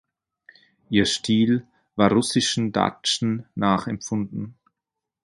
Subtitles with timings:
[0.89, 4.55] Ihr Stil war russischen Datschen nachempfunden.